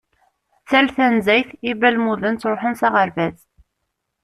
Tal 0.69 0.87
tanezzayt, 0.95 1.49
ibalmuden 1.71 2.35
ttruḥun 2.37 2.75
s 2.79 2.81
aɣerbaz. 2.87 3.37